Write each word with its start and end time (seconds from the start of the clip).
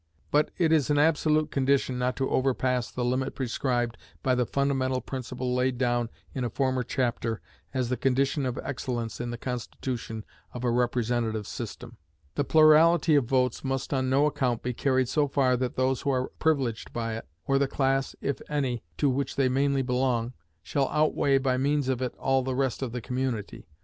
But 0.31 0.49
it 0.57 0.71
is 0.71 0.89
an 0.89 0.97
absolute 0.97 1.51
condition 1.51 1.99
not 1.99 2.15
to 2.15 2.27
overpass 2.31 2.89
the 2.89 3.05
limit 3.05 3.35
prescribed 3.35 3.99
by 4.23 4.33
the 4.33 4.47
fundamental 4.47 4.99
principle 4.99 5.53
laid 5.53 5.77
down 5.77 6.09
in 6.33 6.43
a 6.43 6.49
former 6.49 6.81
chapter 6.81 7.39
as 7.71 7.89
the 7.89 7.97
condition 7.97 8.47
of 8.47 8.57
excellence 8.63 9.21
in 9.21 9.29
the 9.29 9.37
constitution 9.37 10.25
of 10.53 10.63
a 10.63 10.71
representative 10.71 11.45
system. 11.45 11.97
The 12.33 12.43
plurality 12.43 13.13
of 13.13 13.25
votes 13.25 13.63
must 13.63 13.93
on 13.93 14.09
no 14.09 14.25
account 14.25 14.63
be 14.63 14.73
carried 14.73 15.07
so 15.07 15.27
far 15.27 15.55
that 15.57 15.75
those 15.75 16.01
who 16.01 16.09
are 16.09 16.29
privileged 16.39 16.91
by 16.91 17.17
it, 17.17 17.27
or 17.45 17.59
the 17.59 17.67
class 17.67 18.15
(if 18.21 18.41
any) 18.49 18.81
to 18.97 19.07
which 19.07 19.35
they 19.35 19.49
mainly 19.49 19.83
belong, 19.83 20.33
shall 20.63 20.89
outweigh 20.89 21.37
by 21.37 21.57
means 21.57 21.87
of 21.89 22.01
it 22.01 22.15
all 22.17 22.41
the 22.41 22.55
rest 22.55 22.81
of 22.81 22.91
the 22.91 23.01
community. 23.01 23.67